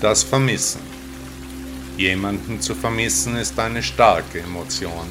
[0.00, 0.80] Das Vermissen.
[1.98, 5.06] Jemanden zu vermissen ist eine starke Emotion.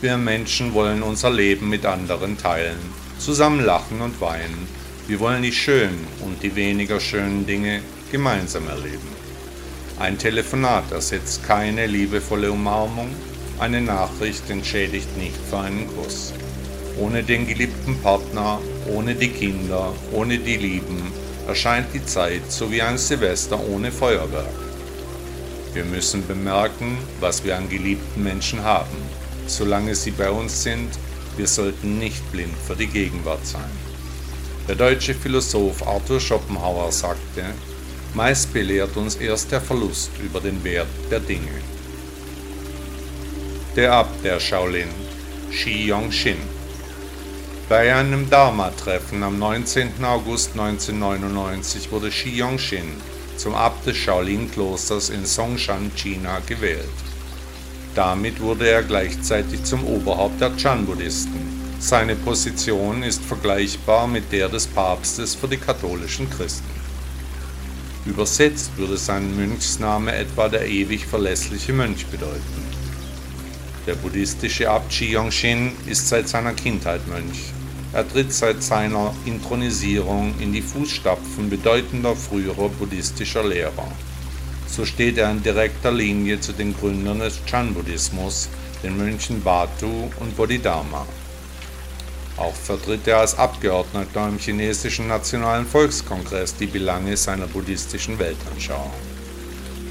[0.00, 2.78] Wir Menschen wollen unser Leben mit anderen teilen,
[3.18, 4.66] zusammen lachen und weinen.
[5.06, 9.06] Wir wollen die schönen und die weniger schönen Dinge gemeinsam erleben.
[10.00, 13.10] Ein Telefonat ersetzt keine liebevolle Umarmung,
[13.58, 16.32] eine Nachricht entschädigt nicht für einen Kuss.
[16.98, 21.12] Ohne den geliebten Partner, ohne die Kinder, ohne die Lieben,
[21.46, 24.46] erscheint die Zeit so wie ein Silvester ohne Feuerwerk.
[25.74, 28.96] Wir müssen bemerken, was wir an geliebten Menschen haben.
[29.46, 30.90] Solange sie bei uns sind,
[31.36, 33.70] wir sollten nicht blind für die Gegenwart sein.
[34.68, 37.44] Der deutsche Philosoph Arthur Schopenhauer sagte,
[38.14, 41.50] meist belehrt uns erst der Verlust über den Wert der Dinge.
[43.74, 44.88] Der Abt der Shaolin,
[45.50, 46.36] Shi Yong-shin,
[47.72, 50.04] bei einem Dharma-Treffen am 19.
[50.04, 52.84] August 1999 wurde Shi Yongxin
[53.38, 56.84] zum Abt des Shaolin-Klosters in Songshan, China, gewählt.
[57.94, 61.40] Damit wurde er gleichzeitig zum Oberhaupt der Chan-Buddhisten.
[61.78, 66.68] Seine Position ist vergleichbar mit der des Papstes für die katholischen Christen.
[68.04, 72.66] Übersetzt würde sein Mönchsname etwa der ewig verlässliche Mönch bedeuten.
[73.86, 77.54] Der buddhistische Abt Shi Yongxin ist seit seiner Kindheit Mönch.
[77.94, 83.92] Er tritt seit seiner Intronisierung in die Fußstapfen bedeutender früherer buddhistischer Lehrer.
[84.66, 88.48] So steht er in direkter Linie zu den Gründern des Chan-Buddhismus,
[88.82, 91.06] den Mönchen Batu und Bodhidharma.
[92.38, 98.90] Auch vertritt er als Abgeordneter im chinesischen Nationalen Volkskongress die Belange seiner buddhistischen Weltanschauung.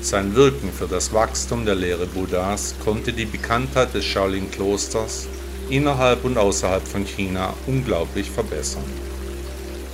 [0.02, 5.28] Sein Wirken für das Wachstum der Lehre Buddhas konnte die Bekanntheit des Shaolin-Klosters
[5.72, 8.84] innerhalb und außerhalb von China unglaublich verbessern.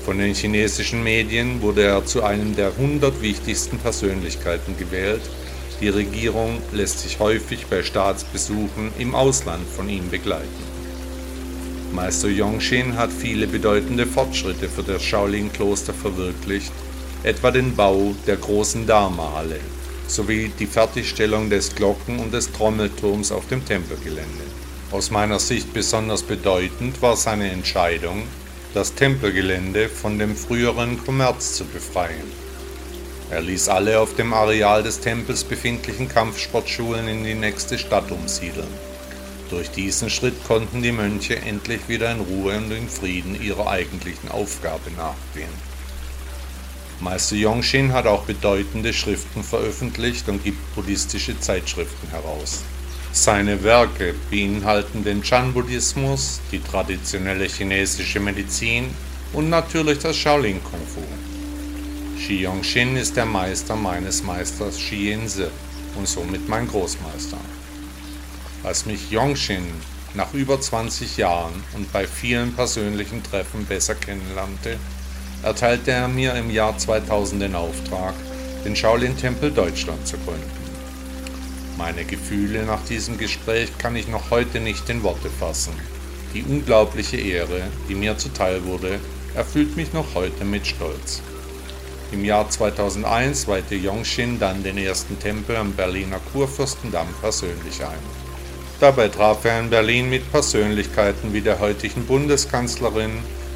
[0.04, 5.22] Von den chinesischen Medien wurde er zu einem der 100 wichtigsten Persönlichkeiten gewählt.
[5.82, 10.64] Die Regierung lässt sich häufig bei Staatsbesuchen im Ausland von ihm begleiten.
[11.94, 16.72] Meister Yongxin hat viele bedeutende Fortschritte für das Shaolin-Kloster verwirklicht,
[17.24, 19.60] etwa den Bau der großen Dharma-Halle
[20.08, 24.46] sowie die Fertigstellung des Glocken- und des Trommelturms auf dem Tempelgelände.
[24.90, 28.24] Aus meiner Sicht besonders bedeutend war seine Entscheidung,
[28.74, 32.32] das Tempelgelände von dem früheren Kommerz zu befreien.
[33.30, 38.70] Er ließ alle auf dem Areal des Tempels befindlichen Kampfsportschulen in die nächste Stadt umsiedeln.
[39.50, 44.32] Durch diesen Schritt konnten die Mönche endlich wieder in Ruhe und in Frieden ihrer eigentlichen
[44.32, 45.68] Aufgabe nachgehen.
[47.02, 52.64] Meister Yongxin hat auch bedeutende Schriften veröffentlicht und gibt buddhistische Zeitschriften heraus.
[53.24, 58.92] Seine Werke beinhalten den Chan-Buddhismus, die traditionelle chinesische Medizin
[59.34, 61.02] und natürlich das Shaolin Kung Fu.
[62.20, 65.50] Shi Yongxin ist der Meister meines Meisters Shi Yin-Se
[65.96, 67.40] und somit mein Großmeister.
[68.64, 69.66] Als mich Yongxin
[70.14, 74.78] nach über 20 Jahren und bei vielen persönlichen Treffen besser kennenlernte,
[75.42, 78.14] erteilte er mir im Jahr 2000 den Auftrag,
[78.64, 80.57] den Shaolin-Tempel Deutschland zu gründen.
[81.78, 85.74] Meine Gefühle nach diesem Gespräch kann ich noch heute nicht in Worte fassen.
[86.34, 89.00] Die unglaubliche Ehre, die mir zuteil wurde,
[89.36, 91.22] erfüllt mich noch heute mit Stolz.
[92.12, 98.00] Im Jahr 2001 weihte Yongxin dann den ersten Tempel am Berliner Kurfürstendamm persönlich ein.
[98.80, 103.12] Dabei traf er in Berlin mit Persönlichkeiten wie der heutigen Bundeskanzlerin,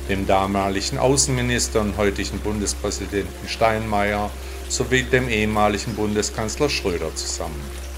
[0.09, 4.29] dem damaligen Außenminister und heutigen Bundespräsidenten Steinmeier
[4.69, 7.90] sowie dem ehemaligen Bundeskanzler Schröder zusammen.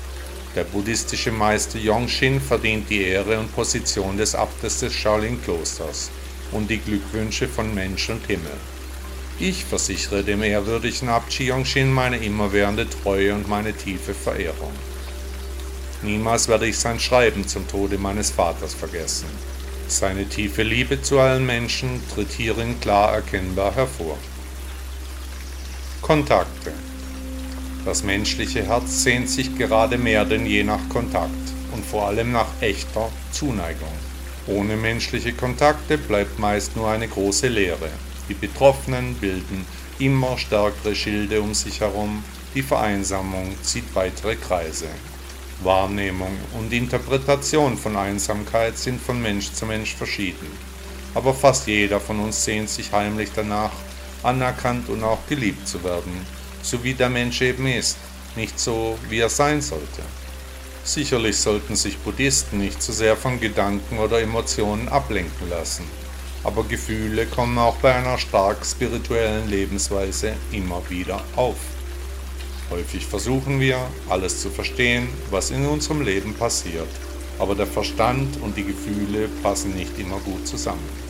[0.55, 6.11] Der buddhistische Meister Yongxin verdient die Ehre und Position des Abtes des Shaolin-Klosters
[6.51, 8.57] und die Glückwünsche von Mensch und Himmel.
[9.39, 14.73] Ich versichere dem ehrwürdigen Abt Yongxin meine immerwährende Treue und meine tiefe Verehrung.
[16.03, 19.25] Niemals werde ich sein Schreiben zum Tode meines Vaters vergessen.
[19.87, 24.19] Seine tiefe Liebe zu allen Menschen tritt hierin klar erkennbar hervor.
[26.01, 26.73] Kontakte
[27.85, 31.31] das menschliche Herz sehnt sich gerade mehr denn je nach Kontakt
[31.73, 33.93] und vor allem nach echter Zuneigung.
[34.47, 37.89] Ohne menschliche Kontakte bleibt meist nur eine große Leere.
[38.29, 39.65] Die Betroffenen bilden
[39.99, 42.23] immer stärkere Schilde um sich herum,
[42.55, 44.87] die Vereinsamung zieht weitere Kreise.
[45.63, 50.47] Wahrnehmung und Interpretation von Einsamkeit sind von Mensch zu Mensch verschieden,
[51.15, 53.71] aber fast jeder von uns sehnt sich heimlich danach,
[54.23, 56.25] anerkannt und auch geliebt zu werden,
[56.63, 57.97] so wie der Mensch eben ist,
[58.35, 60.01] nicht so, wie er sein sollte.
[60.83, 65.85] Sicherlich sollten sich Buddhisten nicht zu so sehr von Gedanken oder Emotionen ablenken lassen,
[66.43, 71.57] aber Gefühle kommen auch bei einer stark spirituellen Lebensweise immer wieder auf.
[72.69, 73.77] Häufig versuchen wir,
[74.09, 76.89] alles zu verstehen, was in unserem Leben passiert,
[77.39, 81.02] aber der Verstand und die Gefühle passen nicht immer gut zusammen.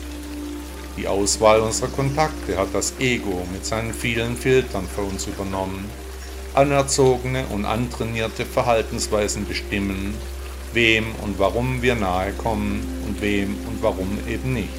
[0.96, 5.90] Die Auswahl unserer Kontakte hat das Ego mit seinen vielen Filtern für uns übernommen
[6.54, 10.14] anerzogene und antrainierte Verhaltensweisen bestimmen,
[10.72, 14.70] wem und warum wir nahe kommen und wem und warum eben nicht.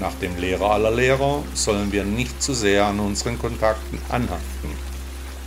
[0.00, 4.70] Nach dem Lehrer aller Lehrer sollen wir nicht zu sehr an unseren Kontakten anhaften,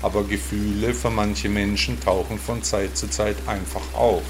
[0.01, 4.23] aber Gefühle für manche Menschen tauchen von Zeit zu Zeit einfach auf.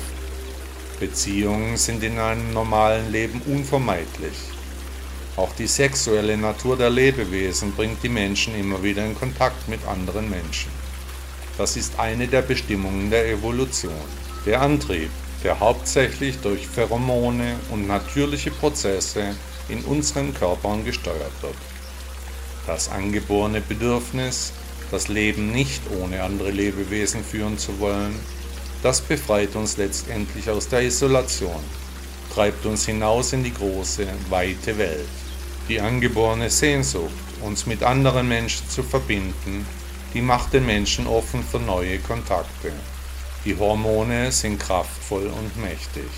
[1.00, 4.57] Beziehungen sind in einem normalen Leben unvermeidlich.
[5.38, 10.28] Auch die sexuelle Natur der Lebewesen bringt die Menschen immer wieder in Kontakt mit anderen
[10.32, 10.72] Menschen.
[11.60, 13.94] Das ist eine der Bestimmungen der Evolution.
[14.48, 15.12] Der Antrieb,
[15.44, 19.36] der hauptsächlich durch Pheromone und natürliche Prozesse
[19.70, 21.54] in unseren Körpern gesteuert wird.
[22.66, 24.54] Das angeborene Bedürfnis,
[24.90, 28.16] das Leben nicht ohne andere Lebewesen führen zu wollen,
[28.82, 31.64] das befreit uns letztendlich aus der Isolation,
[32.34, 35.27] treibt uns hinaus in die große, weite Welt.
[35.70, 37.12] Die angeborene Sehnsucht,
[37.42, 39.66] uns mit anderen Menschen zu verbinden,
[40.14, 42.72] die macht den Menschen offen für neue Kontakte.
[43.44, 46.10] Die Hormone sind kraftvoll und mächtig.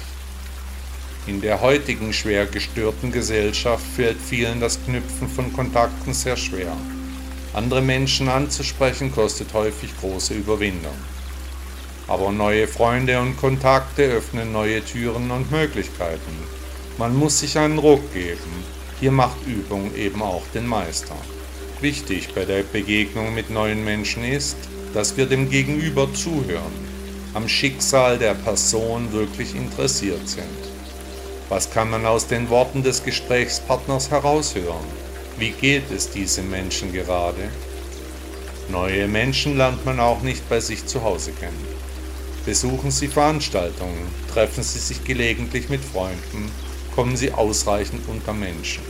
[1.25, 6.77] In der heutigen schwer gestörten Gesellschaft fällt vielen das Knüpfen von Kontakten sehr schwer.
[7.53, 10.97] Andere Menschen anzusprechen kostet häufig große Überwindung.
[12.07, 16.37] Aber neue Freunde und Kontakte öffnen neue Türen und Möglichkeiten.
[16.99, 18.63] Man muss sich einen Ruck geben,
[18.99, 21.15] hier macht Übung eben auch den Meister.
[21.81, 24.57] Wichtig bei der Begegnung mit neuen Menschen ist,
[24.93, 26.89] dass wir dem Gegenüber zuhören,
[27.33, 30.43] am Schicksal der Person wirklich interessiert sind.
[31.47, 34.85] Was kann man aus den Worten des Gesprächspartners heraushören?
[35.37, 37.49] Wie geht es diesem Menschen gerade?
[38.69, 41.65] Neue Menschen lernt man auch nicht bei sich zu Hause kennen.
[42.45, 46.51] Besuchen Sie Veranstaltungen, treffen Sie sich gelegentlich mit Freunden
[46.99, 48.83] kommen sie ausreichend unter Menschen.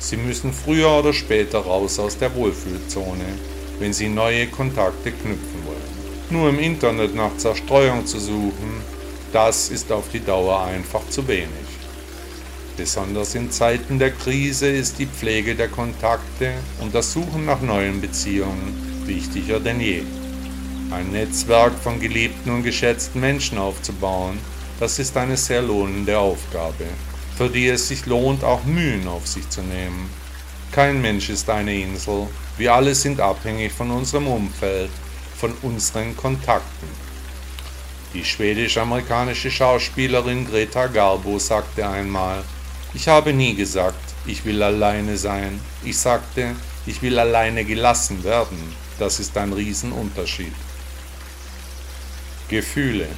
[0.00, 3.24] Sie müssen früher oder später raus aus der Wohlfühlzone,
[3.78, 6.28] wenn sie neue Kontakte knüpfen wollen.
[6.28, 8.82] Nur im Internet nach Zerstreuung zu suchen,
[9.32, 11.68] das ist auf die Dauer einfach zu wenig.
[12.76, 16.50] Besonders in Zeiten der Krise ist die Pflege der Kontakte
[16.80, 20.02] und das Suchen nach neuen Beziehungen wichtiger denn je.
[20.90, 24.36] Ein Netzwerk von geliebten und geschätzten Menschen aufzubauen,
[24.80, 26.86] das ist eine sehr lohnende Aufgabe
[27.36, 30.10] für die es sich lohnt, auch Mühen auf sich zu nehmen.
[30.72, 32.28] Kein Mensch ist eine Insel,
[32.58, 34.90] wir alle sind abhängig von unserem Umfeld,
[35.36, 36.88] von unseren Kontakten.
[38.14, 42.42] Die schwedisch-amerikanische Schauspielerin Greta Garbo sagte einmal,
[42.94, 46.56] ich habe nie gesagt, ich will alleine sein, ich sagte,
[46.86, 48.58] ich will alleine gelassen werden.
[48.98, 50.54] Das ist ein Riesenunterschied.
[52.48, 53.08] Gefühle.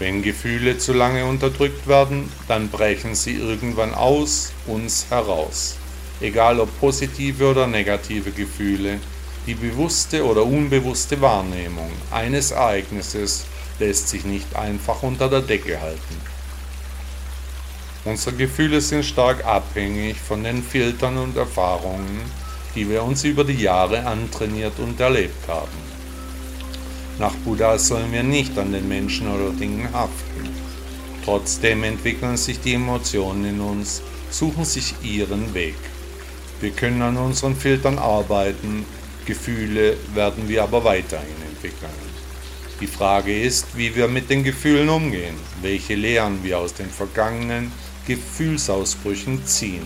[0.00, 5.76] Wenn Gefühle zu lange unterdrückt werden, dann brechen sie irgendwann aus uns heraus.
[6.22, 8.98] Egal ob positive oder negative Gefühle,
[9.46, 13.44] die bewusste oder unbewusste Wahrnehmung eines Ereignisses
[13.78, 16.16] lässt sich nicht einfach unter der Decke halten.
[18.06, 22.22] Unsere Gefühle sind stark abhängig von den Filtern und Erfahrungen,
[22.74, 25.79] die wir uns über die Jahre antrainiert und erlebt haben.
[27.20, 30.48] Nach Buddha sollen wir nicht an den Menschen oder Dingen haften.
[31.22, 34.00] Trotzdem entwickeln sich die Emotionen in uns,
[34.30, 35.74] suchen sich ihren Weg.
[36.62, 38.86] Wir können an unseren Filtern arbeiten,
[39.26, 41.90] Gefühle werden wir aber weiterhin entwickeln.
[42.80, 47.70] Die Frage ist, wie wir mit den Gefühlen umgehen, welche Lehren wir aus den vergangenen
[48.06, 49.84] Gefühlsausbrüchen ziehen.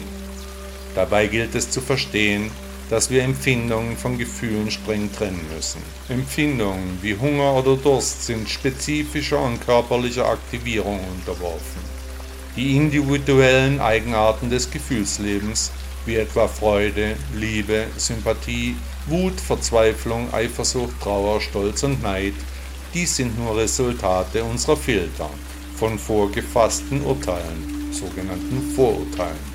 [0.94, 2.52] Dabei gilt es zu verstehen,
[2.90, 5.80] dass wir Empfindungen von Gefühlen streng trennen müssen.
[6.08, 11.82] Empfindungen wie Hunger oder Durst sind spezifischer und körperlicher Aktivierung unterworfen.
[12.56, 15.72] Die individuellen Eigenarten des Gefühlslebens,
[16.06, 18.76] wie etwa Freude, Liebe, Sympathie,
[19.06, 22.34] Wut, Verzweiflung, Eifersucht, Trauer, Stolz und Neid,
[22.92, 25.28] dies sind nur Resultate unserer Filter
[25.76, 29.53] von vorgefassten Urteilen, sogenannten Vorurteilen.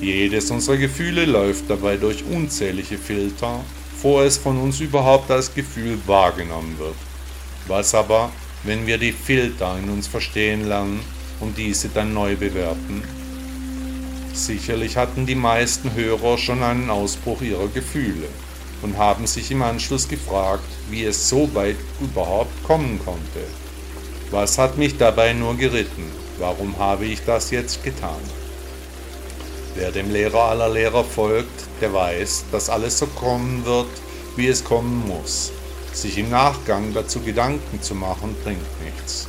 [0.00, 3.60] Jedes unserer Gefühle läuft dabei durch unzählige Filter,
[3.92, 6.96] bevor es von uns überhaupt als Gefühl wahrgenommen wird.
[7.66, 8.30] Was aber,
[8.62, 11.00] wenn wir die Filter in uns verstehen lernen
[11.40, 13.02] und diese dann neu bewerten?
[14.34, 18.28] Sicherlich hatten die meisten Hörer schon einen Ausbruch ihrer Gefühle
[18.82, 23.46] und haben sich im Anschluss gefragt, wie es so weit überhaupt kommen konnte.
[24.30, 26.04] Was hat mich dabei nur geritten?
[26.38, 28.20] Warum habe ich das jetzt getan?
[29.76, 33.90] Wer dem Lehrer aller Lehrer folgt, der weiß, dass alles so kommen wird,
[34.34, 35.52] wie es kommen muss.
[35.92, 39.28] Sich im Nachgang dazu Gedanken zu machen, bringt nichts.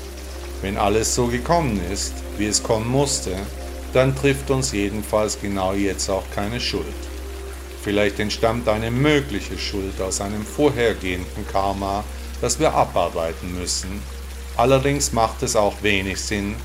[0.62, 3.36] Wenn alles so gekommen ist, wie es kommen musste,
[3.92, 6.86] dann trifft uns jedenfalls genau jetzt auch keine Schuld.
[7.84, 12.06] Vielleicht entstammt eine mögliche Schuld aus einem vorhergehenden Karma,
[12.40, 14.02] das wir abarbeiten müssen.
[14.56, 16.56] Allerdings macht es auch wenig Sinn,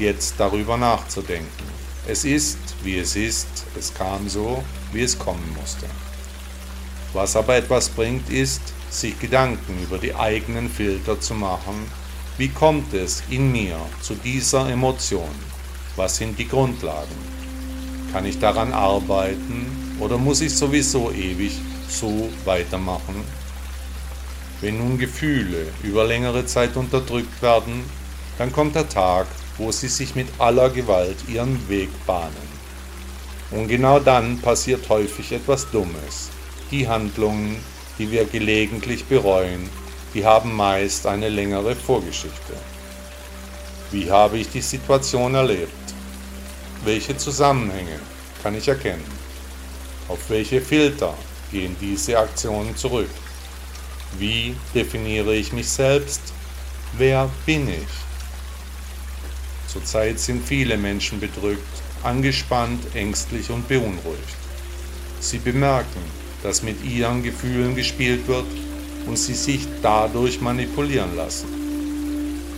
[0.00, 1.68] jetzt darüber nachzudenken.
[2.08, 5.86] Es ist, wie es ist, es kam so, wie es kommen musste.
[7.12, 11.90] Was aber etwas bringt, ist, sich Gedanken über die eigenen Filter zu machen.
[12.36, 15.28] Wie kommt es in mir zu dieser Emotion?
[15.96, 17.16] Was sind die Grundlagen?
[18.12, 21.52] Kann ich daran arbeiten oder muss ich sowieso ewig
[21.88, 23.24] so weitermachen?
[24.60, 27.82] Wenn nun Gefühle über längere Zeit unterdrückt werden,
[28.38, 32.47] dann kommt der Tag, wo sie sich mit aller Gewalt ihren Weg bahnen.
[33.50, 36.30] Und genau dann passiert häufig etwas Dummes.
[36.70, 37.56] Die Handlungen,
[37.98, 39.68] die wir gelegentlich bereuen,
[40.14, 42.54] die haben meist eine längere Vorgeschichte.
[43.90, 45.72] Wie habe ich die Situation erlebt?
[46.84, 47.98] Welche Zusammenhänge
[48.42, 49.04] kann ich erkennen?
[50.08, 51.14] Auf welche Filter
[51.50, 53.10] gehen diese Aktionen zurück?
[54.18, 56.20] Wie definiere ich mich selbst?
[56.96, 57.88] Wer bin ich?
[59.72, 64.36] Zurzeit sind viele Menschen bedrückt, angespannt, ängstlich und beunruhigt.
[65.20, 66.00] Sie bemerken,
[66.42, 68.46] dass mit ihren Gefühlen gespielt wird
[69.06, 71.48] und sie sich dadurch manipulieren lassen.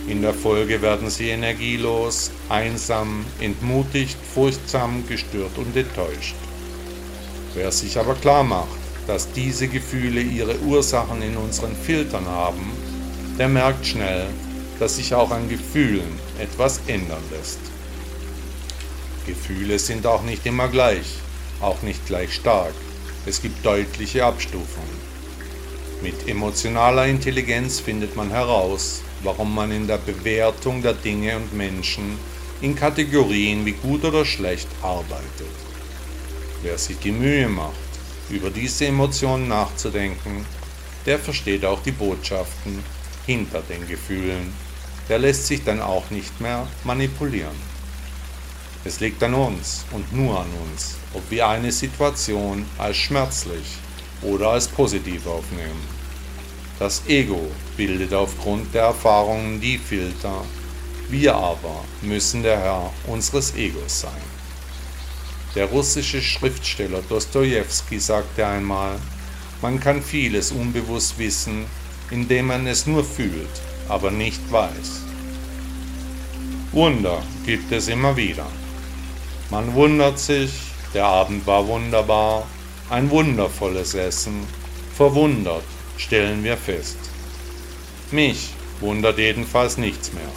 [0.07, 6.35] In der Folge werden sie energielos, einsam, entmutigt, furchtsam, gestört und enttäuscht.
[7.53, 12.71] Wer sich aber klar macht, dass diese Gefühle ihre Ursachen in unseren Filtern haben,
[13.37, 14.27] der merkt schnell,
[14.79, 17.59] dass sich auch an Gefühlen etwas ändern lässt.
[19.25, 21.15] Gefühle sind auch nicht immer gleich,
[21.59, 22.73] auch nicht gleich stark.
[23.25, 25.01] Es gibt deutliche Abstufungen.
[26.01, 32.17] Mit emotionaler Intelligenz findet man heraus, warum man in der Bewertung der Dinge und Menschen
[32.61, 35.55] in Kategorien wie gut oder schlecht arbeitet.
[36.63, 37.91] Wer sich die Mühe macht,
[38.29, 40.45] über diese Emotionen nachzudenken,
[41.05, 42.83] der versteht auch die Botschaften
[43.25, 44.53] hinter den Gefühlen
[45.11, 47.70] der lässt sich dann auch nicht mehr manipulieren.
[48.83, 53.77] Es liegt an uns und nur an uns, ob wir eine Situation als schmerzlich
[54.21, 55.81] oder als positiv aufnehmen.
[56.79, 60.43] Das Ego bildet aufgrund der Erfahrungen die Filter,
[61.09, 64.23] wir aber müssen der Herr unseres Egos sein.
[65.55, 68.97] Der russische Schriftsteller Dostoevsky sagte einmal,
[69.61, 71.65] man kann vieles unbewusst wissen,
[72.09, 73.61] indem man es nur fühlt
[73.91, 75.01] aber nicht weiß.
[76.71, 78.45] Wunder gibt es immer wieder.
[79.51, 80.51] Man wundert sich,
[80.93, 82.47] der Abend war wunderbar,
[82.89, 84.47] ein wundervolles Essen,
[84.95, 85.63] verwundert
[85.97, 86.97] stellen wir fest.
[88.09, 90.33] Mich wundert jedenfalls nichts mehr.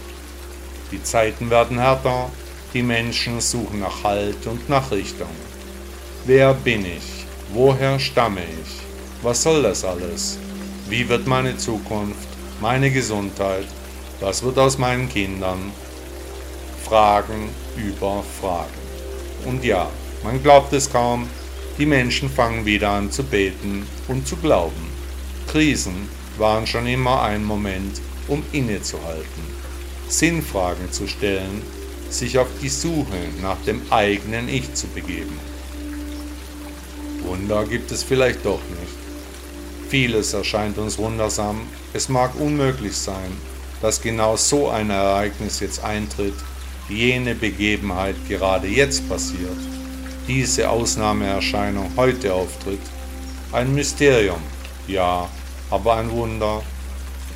[0.92, 2.30] Die Zeiten werden härter,
[2.74, 5.34] die Menschen suchen nach Halt und nach Richtung.
[6.26, 7.24] Wer bin ich?
[7.54, 8.80] Woher stamme ich?
[9.22, 10.38] Was soll das alles?
[10.90, 12.34] Wie wird meine Zukunft?
[12.60, 13.66] meine Gesundheit,
[14.20, 15.72] was wird aus meinen Kindern?
[16.84, 18.83] Fragen über Fragen.
[19.44, 19.90] Und ja,
[20.22, 21.28] man glaubt es kaum,
[21.78, 24.88] die Menschen fangen wieder an zu beten und zu glauben.
[25.48, 26.08] Krisen
[26.38, 29.42] waren schon immer ein Moment, um innezuhalten,
[30.08, 31.62] Sinnfragen zu stellen,
[32.10, 35.38] sich auf die Suche nach dem eigenen Ich zu begeben.
[37.22, 39.04] Wunder gibt es vielleicht doch nicht.
[39.88, 41.62] Vieles erscheint uns wundersam.
[41.92, 43.32] Es mag unmöglich sein,
[43.80, 46.34] dass genau so ein Ereignis jetzt eintritt,
[46.88, 49.58] jene Begebenheit gerade jetzt passiert,
[50.28, 52.80] diese Ausnahmeerscheinung heute auftritt.
[53.52, 54.40] Ein Mysterium,
[54.86, 55.28] ja,
[55.70, 56.62] aber ein Wunder,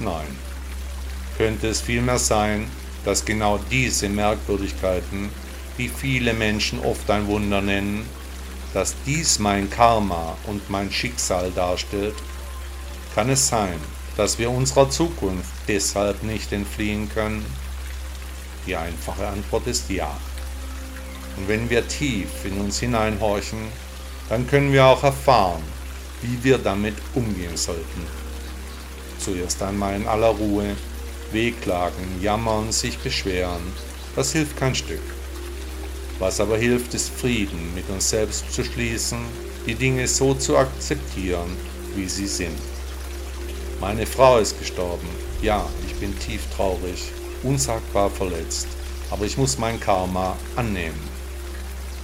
[0.00, 0.36] nein.
[1.36, 2.66] Könnte es vielmehr sein,
[3.04, 5.30] dass genau diese Merkwürdigkeiten,
[5.78, 8.04] die viele Menschen oft ein Wunder nennen,
[8.74, 12.14] dass dies mein Karma und mein Schicksal darstellt
[13.18, 13.80] kann es sein,
[14.16, 17.44] dass wir unserer Zukunft deshalb nicht entfliehen können?
[18.68, 20.14] Die einfache Antwort ist ja.
[21.38, 23.60] Und wenn wir tief in uns hineinhorchen,
[24.28, 25.62] dann können wir auch erfahren,
[26.20, 28.06] wie wir damit umgehen sollten.
[29.18, 30.76] Zuerst einmal in aller Ruhe,
[31.32, 33.62] wehklagen, jammern, sich beschweren,
[34.14, 35.00] das hilft kein Stück.
[36.18, 39.20] Was aber hilft, ist Frieden mit uns selbst zu schließen,
[39.64, 41.56] die Dinge so zu akzeptieren,
[41.96, 42.58] wie sie sind.
[43.80, 45.08] Meine Frau ist gestorben.
[45.40, 48.68] Ja, ich bin tief traurig, unsagbar verletzt,
[49.10, 51.00] aber ich muss mein Karma annehmen.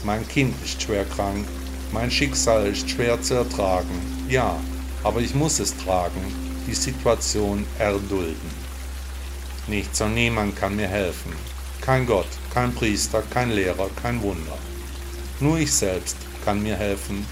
[0.04, 1.46] Mein Kind ist schwer krank,
[1.92, 4.26] mein Schicksal ist schwer zu ertragen.
[4.28, 4.56] Ja,
[5.02, 6.34] aber ich muss es tragen,
[6.66, 8.64] die Situation erdulden.
[9.66, 11.32] Nichts und niemand kann mir helfen.
[11.80, 14.58] Kein Gott, kein Priester, kein Lehrer, kein Wunder.
[15.40, 17.26] Nur ich selbst kann mir helfen.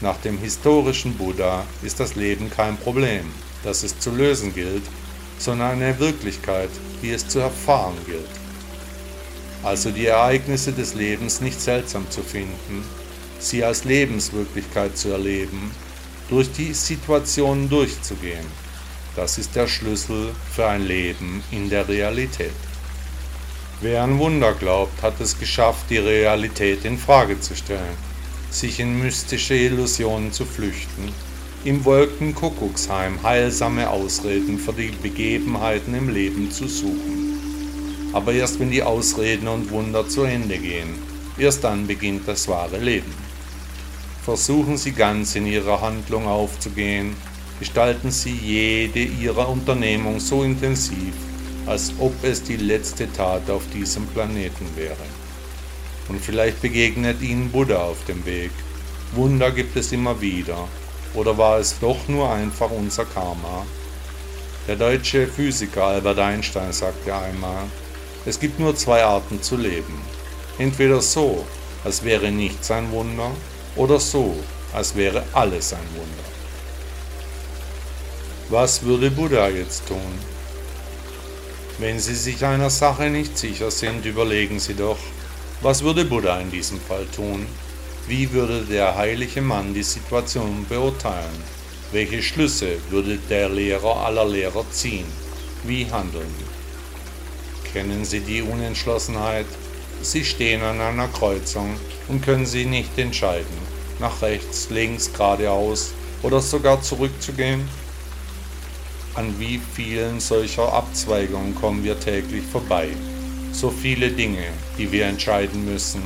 [0.00, 3.30] Nach dem historischen Buddha ist das Leben kein Problem,
[3.62, 4.82] das es zu lösen gilt,
[5.42, 6.70] sondern eine Wirklichkeit,
[7.02, 8.30] die es zu erfahren gilt.
[9.64, 12.84] Also die Ereignisse des Lebens nicht seltsam zu finden,
[13.40, 15.72] sie als Lebenswirklichkeit zu erleben,
[16.28, 18.46] durch die Situationen durchzugehen.
[19.16, 22.52] Das ist der Schlüssel für ein Leben in der Realität.
[23.80, 27.96] Wer an Wunder glaubt, hat es geschafft, die Realität in Frage zu stellen,
[28.50, 31.12] sich in mystische Illusionen zu flüchten,
[31.64, 37.38] im Wolkenkuckucksheim heilsame Ausreden für die Begebenheiten im Leben zu suchen.
[38.12, 40.94] Aber erst wenn die Ausreden und Wunder zu Ende gehen,
[41.38, 43.12] erst dann beginnt das wahre Leben.
[44.24, 47.14] Versuchen Sie ganz in Ihrer Handlung aufzugehen,
[47.60, 51.14] gestalten Sie jede Ihrer Unternehmung so intensiv,
[51.66, 54.96] als ob es die letzte Tat auf diesem Planeten wäre.
[56.08, 58.50] Und vielleicht begegnet ihnen Buddha auf dem Weg.
[59.14, 60.68] Wunder gibt es immer wieder.
[61.14, 63.66] Oder war es doch nur einfach unser Karma?
[64.66, 67.64] Der deutsche Physiker Albert Einstein sagte einmal,
[68.24, 70.00] es gibt nur zwei Arten zu leben.
[70.58, 71.44] Entweder so,
[71.84, 73.32] als wäre nichts ein Wunder,
[73.74, 74.36] oder so,
[74.72, 76.24] als wäre alles ein Wunder.
[78.48, 80.18] Was würde Buddha jetzt tun?
[81.78, 84.98] Wenn Sie sich einer Sache nicht sicher sind, überlegen Sie doch,
[85.62, 87.46] was würde Buddha in diesem Fall tun?
[88.06, 91.42] Wie würde der heilige Mann die Situation beurteilen?
[91.92, 95.06] Welche Schlüsse würde der Lehrer aller Lehrer ziehen?
[95.64, 96.34] Wie handeln?
[97.72, 99.46] Kennen Sie die Unentschlossenheit?
[100.02, 101.76] Sie stehen an einer Kreuzung
[102.08, 103.58] und können Sie nicht entscheiden,
[104.00, 107.68] nach rechts, links, geradeaus oder sogar zurückzugehen
[109.14, 112.88] an wie vielen solcher Abzweigungen kommen wir täglich vorbei?
[113.52, 114.44] So viele Dinge,
[114.78, 116.02] die wir entscheiden müssen.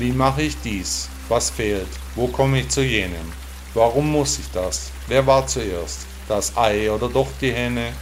[0.00, 1.08] Wie mache ich dies?
[1.28, 1.88] Was fehlt?
[2.14, 3.32] Wo komme ich zu jenem?
[3.72, 4.90] Warum muss ich das?
[5.08, 6.00] Wer war zuerst?
[6.28, 7.92] Das Ei oder doch die Henne?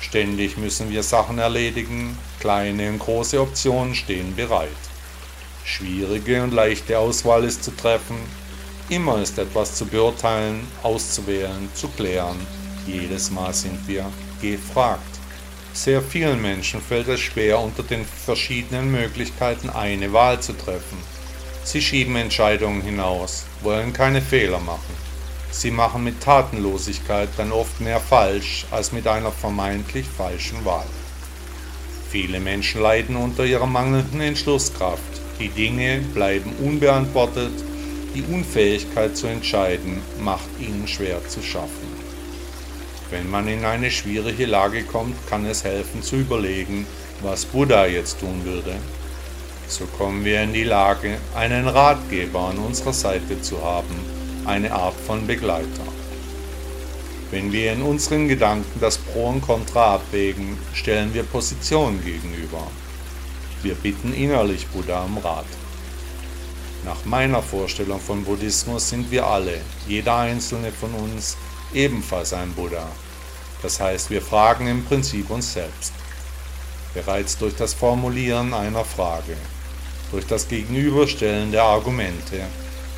[0.00, 4.70] Ständig müssen wir Sachen erledigen, kleine und große Optionen stehen bereit.
[5.64, 8.16] Schwierige und leichte Auswahl ist zu treffen,
[8.88, 12.40] immer ist etwas zu beurteilen, auszuwählen, zu klären,
[12.86, 14.06] jedes Mal sind wir
[14.40, 15.02] gefragt.
[15.74, 20.98] Sehr vielen Menschen fällt es schwer, unter den verschiedenen Möglichkeiten eine Wahl zu treffen.
[21.64, 24.94] Sie schieben Entscheidungen hinaus, wollen keine Fehler machen.
[25.50, 30.86] Sie machen mit Tatenlosigkeit dann oft mehr falsch als mit einer vermeintlich falschen Wahl.
[32.10, 35.20] Viele Menschen leiden unter ihrer mangelnden Entschlusskraft.
[35.38, 37.52] Die Dinge bleiben unbeantwortet.
[38.14, 41.88] Die Unfähigkeit zu entscheiden macht ihnen schwer zu schaffen.
[43.10, 46.86] Wenn man in eine schwierige Lage kommt, kann es helfen zu überlegen,
[47.22, 48.74] was Buddha jetzt tun würde.
[49.70, 53.94] So kommen wir in die Lage, einen Ratgeber an unserer Seite zu haben,
[54.44, 55.84] eine Art von Begleiter.
[57.30, 62.66] Wenn wir in unseren Gedanken das Pro und Contra abwägen, stellen wir Positionen gegenüber.
[63.62, 65.46] Wir bitten innerlich Buddha um Rat.
[66.84, 71.36] Nach meiner Vorstellung von Buddhismus sind wir alle, jeder einzelne von uns,
[71.72, 72.88] ebenfalls ein Buddha.
[73.62, 75.92] Das heißt, wir fragen im Prinzip uns selbst.
[76.92, 79.36] Bereits durch das Formulieren einer Frage,
[80.10, 82.40] durch das Gegenüberstellen der Argumente,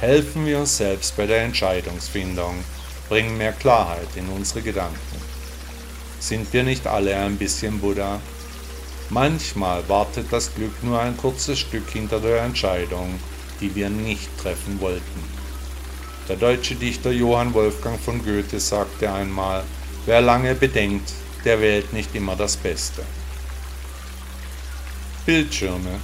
[0.00, 2.64] helfen wir uns selbst bei der Entscheidungsfindung,
[3.08, 4.96] bringen mehr Klarheit in unsere Gedanken.
[6.18, 8.20] Sind wir nicht alle ein bisschen Buddha?
[9.10, 13.18] Manchmal wartet das Glück nur ein kurzes Stück hinter der Entscheidung,
[13.60, 15.42] die wir nicht treffen wollten.
[16.28, 19.64] Der deutsche Dichter Johann Wolfgang von Goethe sagte einmal,
[20.06, 21.12] wer lange bedenkt,
[21.44, 23.02] der wählt nicht immer das Beste.
[25.26, 26.00] Bildschirme.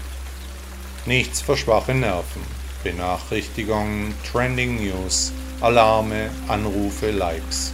[1.08, 2.42] Nichts für schwache Nerven.
[2.84, 7.72] Benachrichtigungen, Trending News, Alarme, Anrufe, Likes.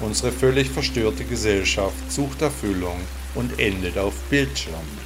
[0.00, 3.00] Unsere völlig verstörte Gesellschaft sucht Erfüllung
[3.36, 4.98] und endet auf Bildschirmen.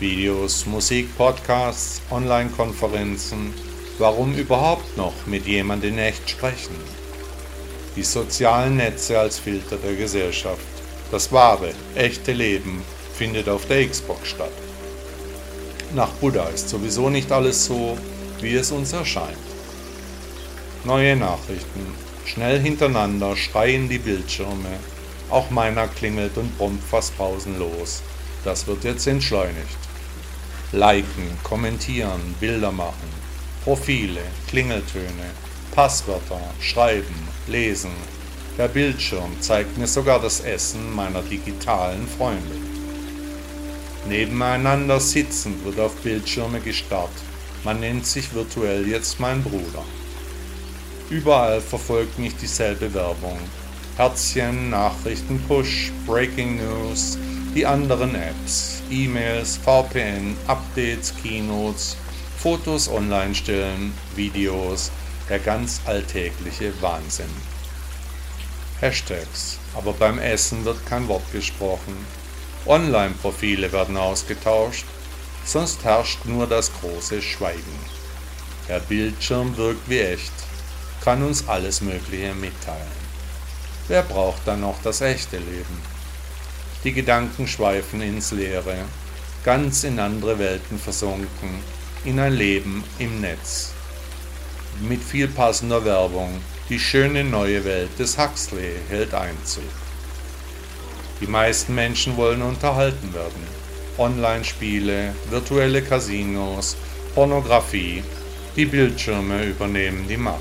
[0.00, 3.52] Videos, Musik, Podcasts, Online-Konferenzen.
[3.98, 6.76] Warum überhaupt noch mit jemandem in echt sprechen?
[7.94, 10.64] Die sozialen Netze als Filter der Gesellschaft.
[11.10, 14.65] Das wahre, echte Leben findet auf der Xbox statt.
[15.96, 17.96] Nach Buddha ist sowieso nicht alles so,
[18.42, 19.38] wie es uns erscheint.
[20.84, 21.86] Neue Nachrichten.
[22.26, 24.76] Schnell hintereinander schreien die Bildschirme.
[25.30, 28.02] Auch meiner klingelt und brummt fast pausenlos.
[28.44, 29.78] Das wird jetzt entschleunigt.
[30.72, 33.08] Liken, kommentieren, Bilder machen,
[33.64, 35.30] Profile, Klingeltöne,
[35.74, 37.92] Passwörter, schreiben, lesen.
[38.58, 42.75] Der Bildschirm zeigt mir sogar das Essen meiner digitalen Freunde.
[44.08, 47.10] Nebeneinander sitzend wird auf Bildschirme gestarrt.
[47.64, 49.84] Man nennt sich virtuell jetzt mein Bruder.
[51.10, 53.38] Überall verfolgt mich dieselbe Werbung.
[53.96, 57.18] Herzchen, Nachrichten, Push, Breaking News,
[57.54, 61.96] die anderen Apps, E-Mails, VPN, Updates, Keynotes,
[62.38, 64.90] Fotos online stellen, Videos,
[65.28, 67.30] der ganz alltägliche Wahnsinn.
[68.80, 71.96] Hashtags, aber beim Essen wird kein Wort gesprochen.
[72.66, 74.84] Online-Profile werden ausgetauscht,
[75.44, 77.78] sonst herrscht nur das große Schweigen.
[78.68, 80.32] Der Bildschirm wirkt wie echt,
[81.04, 83.06] kann uns alles Mögliche mitteilen.
[83.86, 85.80] Wer braucht dann noch das echte Leben?
[86.82, 88.78] Die Gedanken schweifen ins Leere,
[89.44, 91.60] ganz in andere Welten versunken,
[92.04, 93.72] in ein Leben im Netz.
[94.80, 99.62] Mit viel passender Werbung, die schöne neue Welt des Huxley hält Einzug.
[101.20, 103.56] Die meisten Menschen wollen unterhalten werden.
[103.98, 106.76] Online-Spiele, virtuelle Casinos,
[107.14, 108.02] Pornografie,
[108.56, 110.40] die Bildschirme übernehmen die Macht.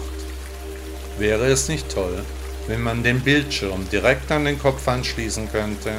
[1.17, 2.23] Wäre es nicht toll,
[2.67, 5.91] wenn man den Bildschirm direkt an den Kopf anschließen könnte?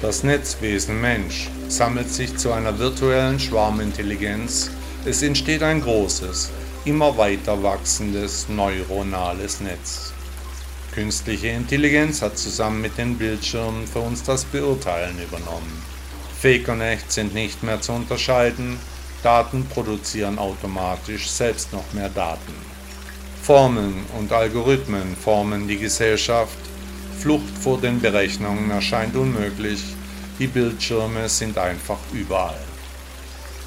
[0.00, 4.70] Das Netzwesen Mensch sammelt sich zu einer virtuellen Schwarmintelligenz.
[5.04, 6.50] Es entsteht ein großes,
[6.84, 10.11] immer weiter wachsendes neuronales Netz.
[10.94, 15.82] Künstliche Intelligenz hat zusammen mit den Bildschirmen für uns das Beurteilen übernommen.
[16.38, 18.78] Fake und echt sind nicht mehr zu unterscheiden,
[19.22, 22.52] Daten produzieren automatisch selbst noch mehr Daten.
[23.42, 26.58] Formeln und Algorithmen formen die Gesellschaft,
[27.18, 29.82] Flucht vor den Berechnungen erscheint unmöglich,
[30.38, 32.60] die Bildschirme sind einfach überall.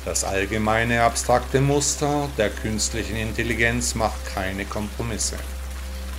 [0.04, 5.38] Das allgemeine abstrakte Muster der künstlichen Intelligenz macht keine Kompromisse.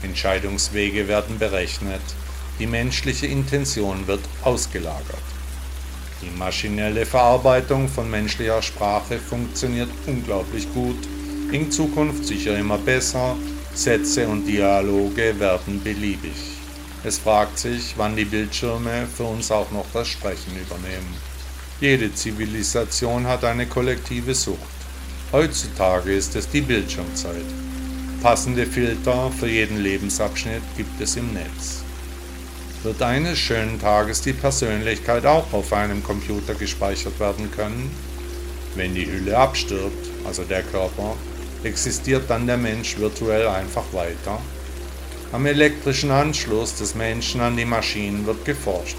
[0.02, 2.02] Entscheidungswege werden berechnet,
[2.58, 5.26] die menschliche Intention wird ausgelagert.
[6.22, 10.96] Die maschinelle Verarbeitung von menschlicher Sprache funktioniert unglaublich gut,
[11.52, 13.36] in Zukunft sicher immer besser,
[13.74, 16.56] Sätze und Dialoge werden beliebig.
[17.04, 21.14] Es fragt sich, wann die Bildschirme für uns auch noch das Sprechen übernehmen.
[21.80, 24.58] Jede Zivilisation hat eine kollektive Sucht.
[25.30, 27.65] Heutzutage ist es die Bildschirmzeit.
[28.26, 31.84] Passende Filter für jeden Lebensabschnitt gibt es im Netz.
[32.82, 37.88] Wird eines schönen Tages die Persönlichkeit auch auf einem Computer gespeichert werden können?
[38.74, 41.14] Wenn die Hülle abstirbt, also der Körper,
[41.62, 44.40] existiert dann der Mensch virtuell einfach weiter?
[45.30, 48.98] Am elektrischen Anschluss des Menschen an die Maschinen wird geforscht.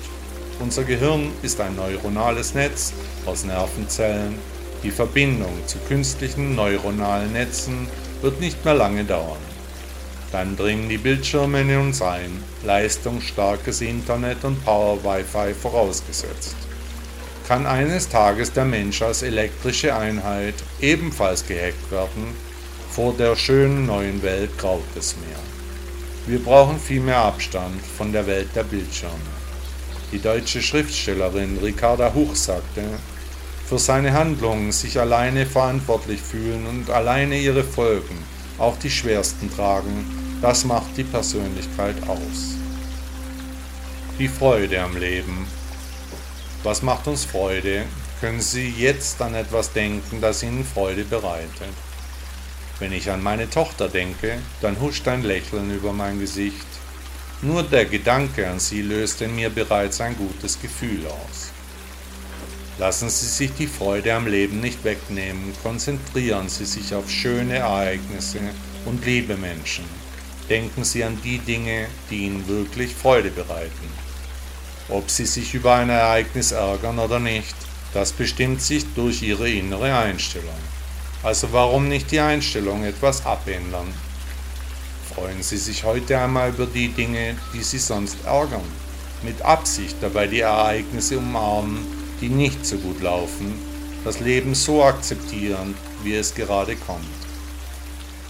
[0.62, 2.94] Unser Gehirn ist ein neuronales Netz
[3.26, 4.36] aus Nervenzellen.
[4.84, 7.90] Die Verbindung zu künstlichen neuronalen Netzen
[8.22, 9.40] wird nicht mehr lange dauern.
[10.32, 16.56] Dann dringen die Bildschirme in uns ein, leistungsstarkes Internet und Power Wi-Fi vorausgesetzt.
[17.48, 22.36] Kann eines Tages der Mensch als elektrische Einheit ebenfalls gehackt werden,
[22.92, 25.38] vor der schönen neuen Welt graut es mir.
[26.26, 29.14] Wir brauchen viel mehr Abstand von der Welt der Bildschirme.
[30.12, 32.84] Die deutsche Schriftstellerin Ricarda Huch sagte,
[33.68, 38.18] für seine Handlungen sich alleine verantwortlich fühlen und alleine ihre Folgen,
[38.58, 42.56] auch die schwersten tragen, das macht die Persönlichkeit aus.
[44.18, 45.48] Die Freude am Leben.
[46.64, 47.84] Was macht uns Freude?
[48.22, 51.74] Können Sie jetzt an etwas denken, das Ihnen Freude bereitet?
[52.80, 56.66] Wenn ich an meine Tochter denke, dann huscht ein Lächeln über mein Gesicht.
[57.42, 61.52] Nur der Gedanke an sie löst in mir bereits ein gutes Gefühl aus.
[62.80, 68.40] Lassen Sie sich die Freude am Leben nicht wegnehmen, konzentrieren Sie sich auf schöne Ereignisse
[68.86, 69.86] und liebe Menschen.
[70.48, 73.90] Denken Sie an die Dinge, die Ihnen wirklich Freude bereiten.
[74.90, 77.56] Ob Sie sich über ein Ereignis ärgern oder nicht,
[77.96, 80.54] das bestimmt sich durch Ihre innere Einstellung.
[81.24, 83.92] Also warum nicht die Einstellung etwas abändern?
[85.16, 88.62] Freuen Sie sich heute einmal über die Dinge, die Sie sonst ärgern.
[89.24, 93.54] Mit Absicht dabei die Ereignisse umarmen, die nicht so gut laufen,
[94.04, 97.06] das Leben so akzeptieren, wie es gerade kommt.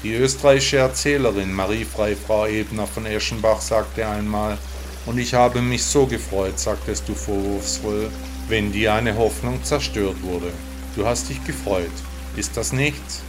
[0.04, 4.58] Die österreichische Erzählerin Marie Freifrau Ebner von Eschenbach sagte einmal,
[5.06, 8.10] und ich habe mich so gefreut, sagtest du vorwurfsvoll,
[8.50, 10.52] wenn dir eine Hoffnung zerstört wurde.
[10.96, 11.92] Du hast dich gefreut.
[12.36, 13.22] Ist das nichts?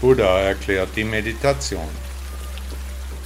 [0.00, 1.88] Buddha erklärt die Meditation.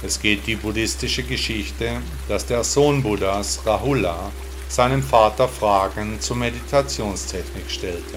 [0.03, 4.31] Es geht die buddhistische Geschichte, dass der Sohn Buddhas, Rahula,
[4.71, 8.15] seinem Vater Fragen zur Meditationstechnik stellte.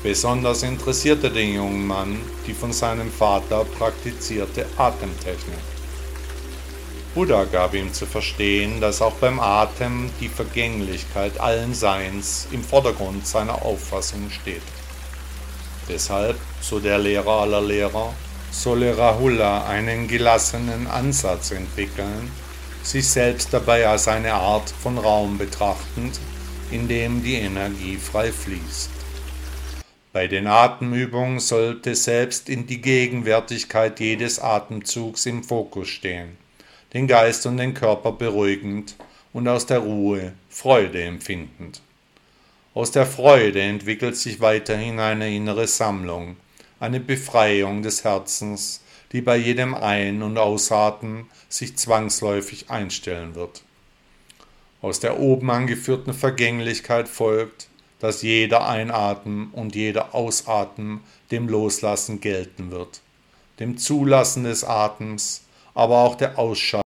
[0.00, 5.58] Besonders interessierte den jungen Mann die von seinem Vater praktizierte Atemtechnik.
[7.16, 13.26] Buddha gab ihm zu verstehen, dass auch beim Atem die Vergänglichkeit allen Seins im Vordergrund
[13.26, 14.62] seiner Auffassung steht.
[15.88, 18.14] Deshalb, so der Lehrer aller Lehrer,
[18.52, 22.30] solle Rahula einen gelassenen Ansatz entwickeln,
[22.82, 26.18] sich selbst dabei als eine Art von Raum betrachtend,
[26.70, 28.90] in dem die Energie frei fließt.
[30.12, 36.36] Bei den Atemübungen sollte selbst in die Gegenwärtigkeit jedes Atemzugs im Fokus stehen
[36.92, 38.96] den Geist und den Körper beruhigend
[39.32, 41.80] und aus der Ruhe Freude empfindend.
[42.74, 46.36] Aus der Freude entwickelt sich weiterhin eine innere Sammlung,
[46.78, 48.80] eine Befreiung des Herzens,
[49.12, 53.62] die bei jedem Ein- und Ausatmen sich zwangsläufig einstellen wird.
[54.82, 57.68] Aus der oben angeführten Vergänglichkeit folgt,
[57.98, 63.00] dass jeder Einatmen und jeder Ausatmen dem Loslassen gelten wird,
[63.58, 65.42] dem Zulassen des Atems,
[65.74, 66.80] aber auch der Ausschaltung